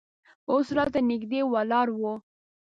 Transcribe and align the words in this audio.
اوس 0.51 0.67
راته 0.77 0.99
نږدې 1.09 1.41
ولاړ 1.51 1.87
و. 1.99 2.01